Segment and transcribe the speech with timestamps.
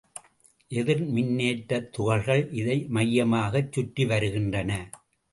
[0.71, 4.71] எதிர் மின்னேற்றத் துகள்கள் இதை மையமாகச் சுற்றிவருகின்றன.